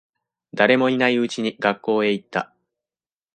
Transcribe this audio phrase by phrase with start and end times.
[0.55, 2.55] 誰もいないうちに学校へ行った。